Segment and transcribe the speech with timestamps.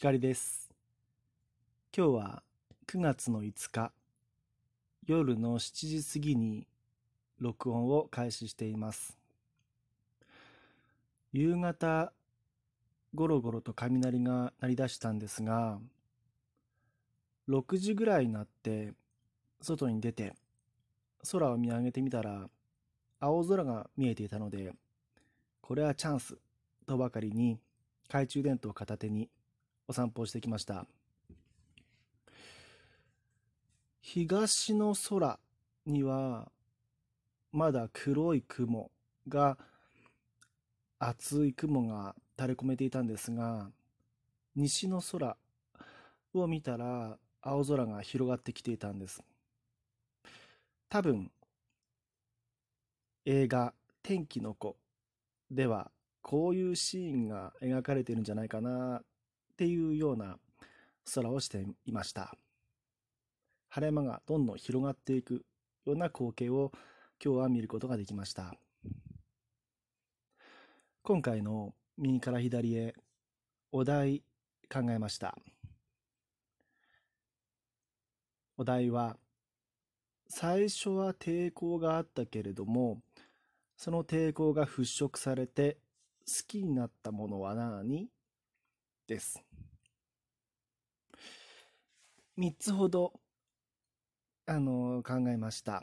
[0.00, 0.70] 光です。
[1.92, 2.42] 今日は
[2.86, 3.90] 9月の5日、
[5.08, 6.68] 夜の7時過ぎに
[7.40, 9.18] 録音を開始しています。
[11.32, 12.12] 夕方、
[13.12, 15.80] ゴロゴロと雷が鳴り出したんですが、
[17.48, 18.92] 6時ぐらいになって、
[19.60, 20.36] 外に出て、
[21.32, 22.48] 空を見上げてみたら、
[23.18, 24.74] 青空が見えていたので、
[25.60, 26.38] これはチャンス
[26.86, 27.58] とばかりに、
[28.04, 29.28] 懐中電灯を片手に
[29.88, 30.86] お散歩をしてきました。
[34.02, 35.38] 東の空
[35.86, 36.52] には、
[37.52, 38.90] まだ黒い雲
[39.26, 39.58] が、
[40.98, 43.70] 厚い雲が垂れ込めていたんですが、
[44.54, 45.36] 西の空
[46.34, 49.22] を見たら、青空が広がってきていたんです。
[50.90, 51.30] 多分、
[53.24, 54.76] 映画、天気の子
[55.50, 59.02] では、こういうシーンが描かれているんじゃないかな
[59.58, 60.38] っていうような
[61.16, 62.32] 空をしていました。
[63.70, 65.44] 晴れ間がどんどん広がっていく
[65.84, 66.70] ような光景を
[67.20, 68.54] 今日は見ることができました。
[71.02, 72.94] 今回の右から左へ
[73.72, 74.22] お題
[74.72, 75.36] 考えました。
[78.56, 79.16] お題は
[80.28, 83.00] 最初は抵抗があったけれども
[83.76, 85.78] その抵抗が払拭されて
[86.28, 88.08] 好きになったものは何？
[89.08, 89.42] です。
[92.38, 93.14] 3つほど
[94.46, 95.82] あの考えました。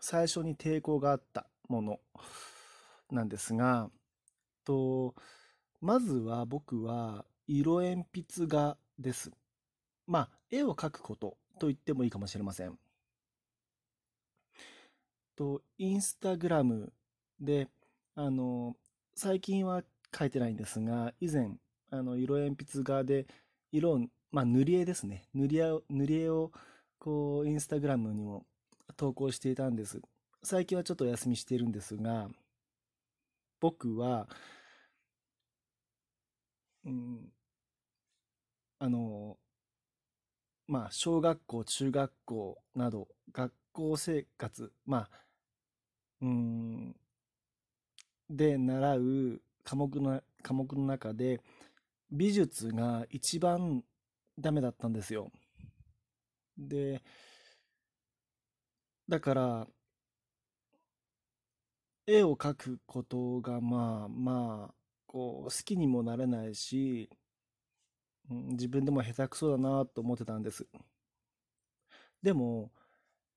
[0.00, 2.00] 最初に抵抗があったもの
[3.10, 3.90] なんですが、
[4.64, 5.14] と
[5.80, 9.30] まずは僕は色鉛筆画です。
[10.06, 12.78] まあ、絵を描くことと言ってもいいかもしれません。
[15.36, 16.92] と、インスタグラム
[17.40, 17.68] で、
[18.14, 18.74] あの、
[19.14, 21.58] 最近は描いてないんですが、以前、
[21.90, 23.26] あの、色鉛筆画で、
[23.72, 25.28] 色を、まあ、塗り絵ですね。
[25.34, 26.52] 塗り絵を、塗り絵を、
[26.98, 28.46] こう、インスタグラムにも
[28.96, 30.00] 投稿していたんです。
[30.42, 32.28] 最近はちょっとお休みしているんですが、
[33.60, 34.28] 僕は、
[36.84, 37.32] うん、
[38.78, 39.38] あの、
[40.68, 45.10] まあ、小学校、中学校など、学校生活、まあ、
[46.20, 46.96] うん、
[48.30, 51.40] で習う科目の、科目の中で、
[52.10, 53.82] 美術が一番
[54.38, 55.30] ダメだったんですよ。
[56.58, 57.02] で、
[59.08, 59.68] だから、
[62.06, 64.74] 絵を描くことが、まあまあ、
[65.06, 67.08] こう、好きにもなれないし、
[68.30, 70.66] うん自分でも下手くそだなと思ってたんです。
[72.22, 72.72] でも、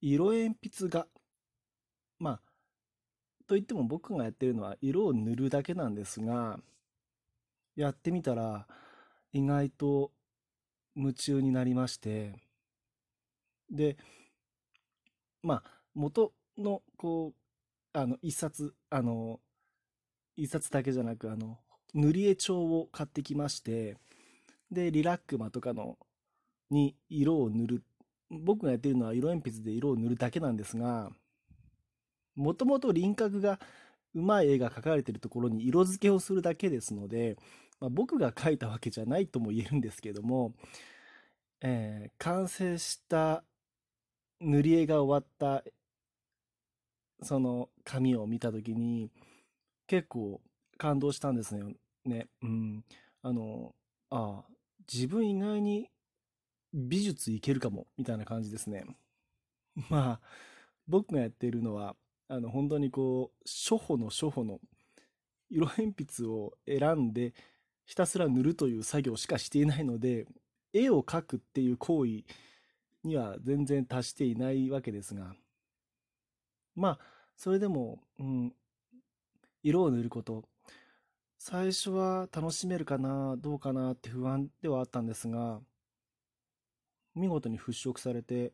[0.00, 1.06] 色鉛筆画。
[2.18, 2.40] まあ、
[3.46, 6.58] といっても僕がやってるのは色を塗るだけなんですが、
[7.76, 8.66] やってみたら
[9.32, 10.10] 意外と
[10.96, 12.34] 夢中になりまして、
[13.70, 13.96] で、
[15.42, 15.62] まあ、
[15.94, 19.40] 元の、こう、あの、一冊、あの、
[20.36, 21.58] 一冊だけじゃなく、あの、
[21.94, 23.96] 塗り絵帳を買ってきまして、
[24.70, 25.98] で、リラックマとかの、
[26.70, 27.84] に色を塗る。
[28.30, 31.10] 僕がやってるのは色鉛筆で色を塗るだけなんですが、
[32.34, 33.60] もともと輪郭が
[34.16, 37.36] うまい絵が描かれているところに色付けをするだけですので、
[37.80, 40.54] まあ、僕が描いたわけじゃないとも言えるんですけども、
[41.60, 43.44] えー完成した
[44.40, 45.64] 塗り絵が終わった
[47.22, 49.10] その紙を見た時に
[49.86, 50.40] 結構
[50.78, 51.70] 感動したんですよ
[52.04, 52.28] ね。
[52.42, 52.84] うん。
[53.22, 53.74] あの、
[54.10, 54.52] ああ、
[54.92, 55.90] 自分意外に
[56.74, 58.86] 美術いけるかも、みたいな感じですね。
[59.90, 60.28] まあ、
[60.88, 61.96] 僕がやっているのは、
[62.28, 64.60] あの、本当にこう、初歩の初歩の
[65.48, 67.34] 色鉛筆を選んで、
[67.84, 70.26] ひたすら塗るという作業しかしていないので、
[70.72, 72.24] 絵を描くっていう行為
[73.04, 75.34] には全然達していないわけですが、
[76.74, 77.00] まあ、
[77.36, 78.54] それでも、うん、
[79.62, 80.44] 色を塗ること、
[81.38, 85.60] 最初は楽しめるかな、どうかなって不安ではあったんですが、
[87.14, 88.52] 見事に払拭されて、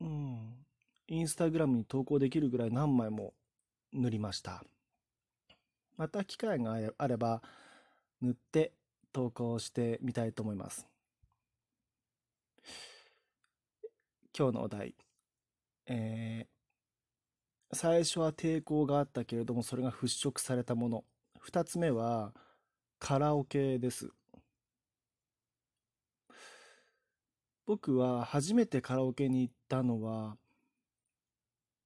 [0.00, 0.66] うん、
[1.08, 3.34] インスタグラムに投稿できるぐらい何枚も
[3.92, 4.64] 塗りました。
[5.96, 7.42] また機会があれば、
[8.20, 8.72] 塗って
[9.12, 10.86] 投稿してみたいと思います。
[14.36, 14.94] 今日のお題。
[15.86, 16.56] えー
[17.72, 21.04] 最初は抵抗があったけれども、それが払拭されたもの。
[21.40, 22.32] 二つ目は、
[22.98, 24.10] カラオケです。
[27.66, 30.36] 僕は初めてカラオケに行ったのは、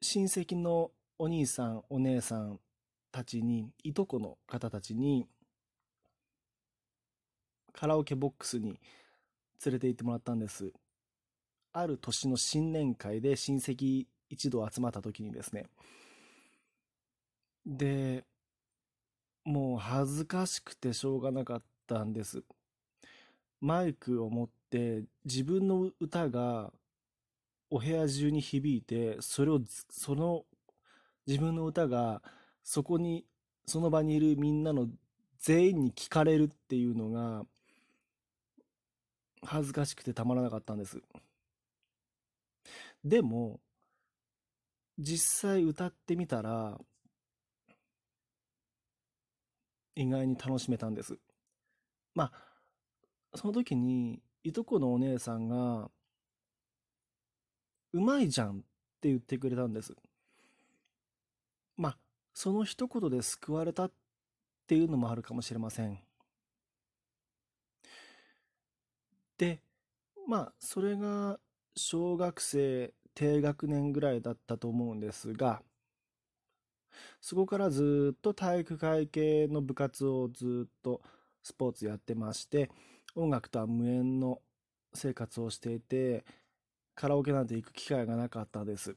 [0.00, 2.60] 親戚のお兄さん、お姉さん
[3.10, 5.26] たちに、いとこの方たちに
[7.72, 8.78] カラオケボックスに
[9.64, 10.72] 連れて行ってもらったんです。
[11.72, 15.66] ある年の新年会で親戚一同集まった時にですね。
[17.66, 18.24] で
[19.44, 22.44] もう恥ずかしくてしょうがなかったんです。
[23.60, 26.72] マイクを持って自分の歌が
[27.70, 30.42] お部屋中に響いてそれをその
[31.28, 32.22] 自分の歌が
[32.64, 33.24] そこに
[33.66, 34.88] その場にいるみんなの
[35.38, 37.44] 全員に聞かれるっていうのが
[39.44, 41.00] 恥ずかしくてたまらなかったんです。
[43.04, 43.60] でも
[44.98, 46.80] 実際歌ってみたら
[49.94, 51.16] 意外に楽しめたんです。
[52.14, 52.32] まあ
[53.36, 55.90] その時にいとこのお姉さんが
[57.92, 58.62] 「うまいじゃん」っ
[59.00, 59.96] て言ってくれたんです。
[61.76, 61.98] まあ
[62.34, 63.92] その一言で救われたっ
[64.66, 65.98] ていうのもあるかもしれません。
[69.38, 69.60] で
[70.28, 71.40] まあそれが
[71.76, 75.62] 小学生低学年ぐらいだったと思うんですが
[77.20, 81.02] そこからずっと体育会系の部活をずっと
[81.42, 82.70] スポーツやってまして
[83.14, 84.40] 音楽とは無縁の
[84.92, 86.24] 生活をしていて
[86.94, 88.96] カラオケなんて行く機会がなかったです。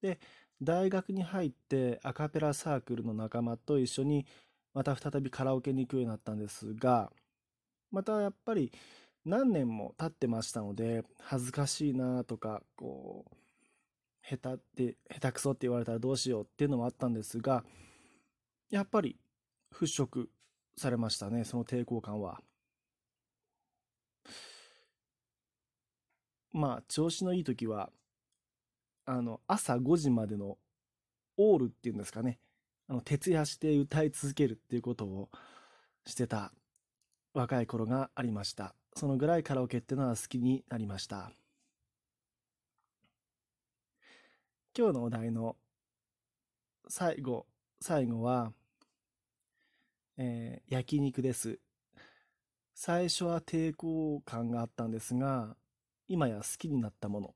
[0.00, 0.18] で
[0.60, 4.26] 大学に入ってアカペラサークルの仲間と一緒に
[4.74, 7.12] また再びカラオケに行くようになったんですが
[7.90, 8.72] またやっぱり
[9.24, 13.36] 何年も経ってましたので恥ずかしいなとかこう
[14.28, 17.64] 下手って下手くそって言われたらどうしようっていうのもあったんですが
[18.70, 19.16] やっぱり
[19.74, 20.26] 払拭
[20.76, 22.40] されましたねその抵抗感は。
[26.52, 27.90] まあ調子のいい時は
[29.04, 30.58] あの朝5時までの
[31.36, 32.38] オールっていうんですかね。
[32.88, 35.30] あの徹夜して歌い続けるっていうことを
[36.04, 36.52] してた
[37.32, 38.74] 若い頃がありました。
[38.94, 41.32] そのぐらいカラオケっていうのは好きになりました。
[44.76, 45.56] 今日のお題の
[46.88, 47.46] 最後
[47.80, 48.52] 最後は、
[50.16, 51.58] えー、焼肉です。
[52.74, 55.56] 最初は抵抗感があったんですが
[56.12, 57.34] 今や好きになったもの。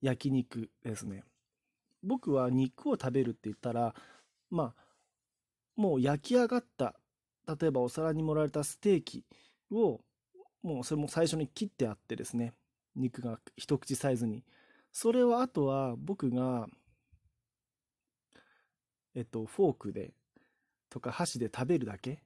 [0.00, 1.22] 焼肉ですね。
[2.02, 3.94] 僕は肉を食べるって言ったら
[4.48, 4.82] まあ
[5.76, 6.94] もう焼き上がった
[7.46, 9.22] 例えばお皿に盛られたステーキ
[9.70, 10.00] を
[10.62, 12.54] もうそれも最初に切ってあってですね。
[12.94, 14.44] 肉が一口サイズに。
[14.92, 16.68] それはあとは僕が
[19.14, 20.14] えっとフォークで
[20.88, 22.12] とか箸で食べるだけ。
[22.12, 22.18] っ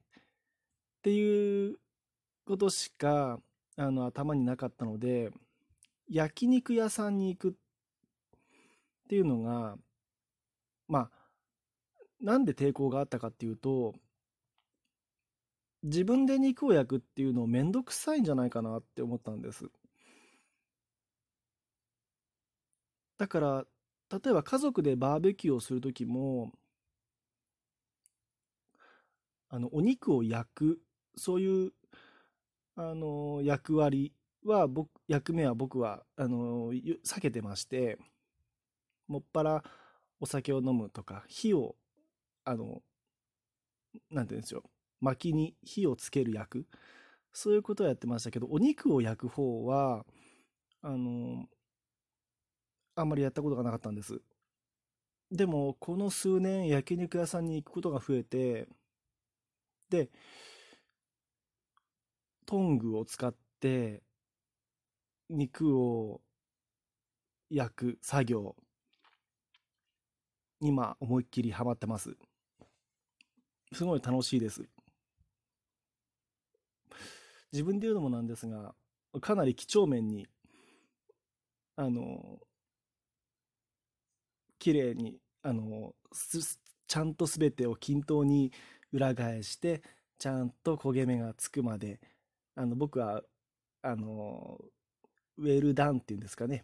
[1.01, 1.79] ていう
[2.45, 3.41] ことしか
[3.75, 5.31] あの頭になかったので
[6.11, 7.53] 焼肉屋さんに行くっ
[9.07, 9.77] ていうのが
[10.89, 11.09] まあ
[12.19, 13.93] なんで抵抗があったかっていうと
[15.83, 19.71] 自分で肉を焼くっていうのめんどくさいんじゃないかなって思ったんです。
[23.17, 23.65] だから
[24.09, 26.51] 例えば家族でバーベキューをする時も
[29.47, 30.79] あのお肉を焼く
[31.15, 31.71] そういう
[32.75, 34.13] あの役割
[34.45, 37.97] は僕役目は僕はあの避けてまして
[39.07, 39.63] もっぱら
[40.19, 41.75] お酒を飲むとか火を
[42.43, 42.81] あの
[44.09, 44.63] なんて言うんですよ。
[44.99, 46.67] 薪に火をつける役。
[47.33, 50.05] そういうことをやってましたけどお肉を焼く方は
[50.81, 51.45] あの
[52.95, 54.21] あんまりやったことがなかったんです。
[55.31, 58.67] でもこの数年焼肉屋さんに行くことが増えて
[59.89, 60.09] で
[62.45, 64.03] トングを使って
[65.31, 66.21] 肉を
[67.49, 68.55] 焼く作業。
[70.59, 72.15] 今思いっきりハマってます。
[73.73, 74.63] すごい楽しいです。
[77.51, 78.75] 自分で言うのもなんですが
[79.21, 80.27] かなり几帳面に
[81.75, 82.39] あの
[84.59, 85.93] 綺麗にあの
[86.87, 88.51] ちゃんと全てを均等に
[88.93, 89.81] 裏返して
[90.17, 91.99] ちゃんと焦げ目がつくまで
[92.55, 93.21] あの僕は
[93.81, 94.59] あの
[95.41, 96.63] ウェルダンっていうんですかね。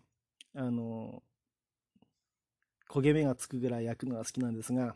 [0.55, 1.23] あの
[2.89, 4.95] 焦げ目がつくぐらい焼くのが好きなんですが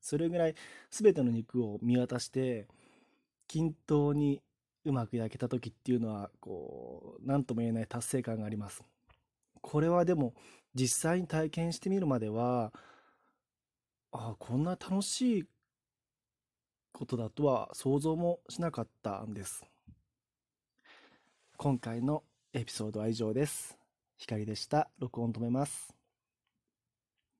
[0.00, 0.54] それぐらい
[0.90, 2.66] 全ての肉を見渡して
[3.46, 4.42] 均等に
[4.84, 8.82] うまく焼けた時っていうのはこう何とも言えない達成感があります。
[9.60, 10.34] これはでも
[10.74, 12.72] 実際に体験してみるまでは
[14.12, 15.44] ああこんな楽しい
[16.92, 19.64] ことだとは想像もしなかったんです。
[21.56, 22.22] 今回の
[22.58, 23.76] エピソードは以上です。
[24.16, 24.88] 光でした。
[24.98, 25.95] 録音止めます。